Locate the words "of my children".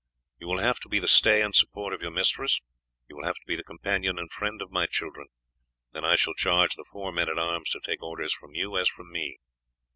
4.59-5.27